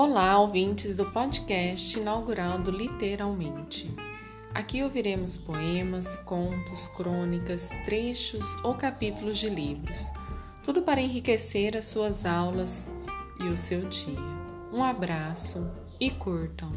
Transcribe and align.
Olá, 0.00 0.38
ouvintes 0.38 0.94
do 0.94 1.06
podcast 1.06 1.98
inaugural 1.98 2.60
do 2.60 2.70
Literalmente. 2.70 3.92
Aqui 4.54 4.80
ouviremos 4.80 5.36
poemas, 5.36 6.16
contos, 6.18 6.86
crônicas, 6.86 7.70
trechos 7.84 8.46
ou 8.62 8.76
capítulos 8.76 9.38
de 9.38 9.48
livros, 9.48 10.06
tudo 10.62 10.82
para 10.82 11.00
enriquecer 11.00 11.76
as 11.76 11.86
suas 11.86 12.24
aulas 12.24 12.88
e 13.40 13.48
o 13.48 13.56
seu 13.56 13.88
dia. 13.88 14.20
Um 14.72 14.84
abraço 14.84 15.68
e 15.98 16.12
curtam! 16.12 16.72